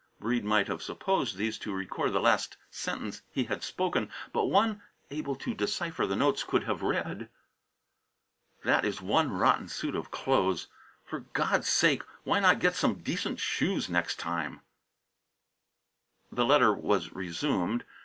[0.19, 4.81] Breede might have supposed these to record the last sentence he had spoken, but one
[5.11, 7.29] able to decipher the notes could have read:
[8.63, 10.65] "That is one rotten suit of clothes.
[11.05, 14.61] For God's sake, why not get some decent shoes next time"
[16.31, 17.83] The letter was resumed.